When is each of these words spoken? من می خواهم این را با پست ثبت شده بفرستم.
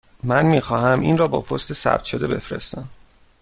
من 0.23 0.45
می 0.45 0.61
خواهم 0.61 0.99
این 0.99 1.17
را 1.17 1.27
با 1.27 1.41
پست 1.41 1.73
ثبت 1.73 2.03
شده 2.03 2.27
بفرستم. 2.27 2.89